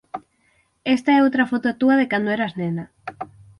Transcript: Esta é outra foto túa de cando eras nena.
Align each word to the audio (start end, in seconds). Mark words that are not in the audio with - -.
Esta 0.95 1.09
é 1.17 1.23
outra 1.25 1.49
foto 1.51 1.69
túa 1.79 1.95
de 1.99 2.05
cando 2.11 2.33
eras 2.37 2.53
nena. 2.59 2.85